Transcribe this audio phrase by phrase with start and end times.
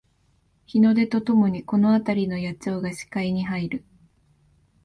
[0.65, 3.83] 日の出とともにこのあたりの野鳥が視界に入る